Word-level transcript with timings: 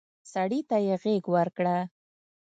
سړي 0.31 0.59
ته 0.69 0.77
يې 0.85 0.95
غېږ 1.03 1.23
ورکړه. 1.35 1.77